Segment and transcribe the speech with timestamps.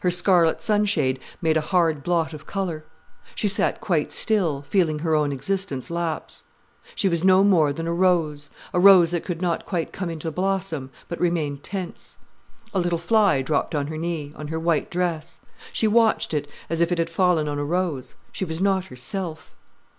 [0.00, 2.86] Her scarlet sunshade made a hard blot of colour.
[3.34, 6.44] She sat quite still, feeling her own existence lapse.
[6.94, 10.30] She was no more than a rose, a rose that could not quite come into
[10.30, 12.16] blossom, but remained tense.
[12.72, 15.40] A little fly dropped on her knee, on her white dress.
[15.74, 18.14] She watched it, as if it had fallen on a rose.
[18.32, 19.50] She was not herself.